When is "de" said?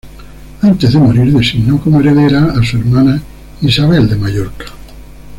0.93-0.99, 4.09-4.15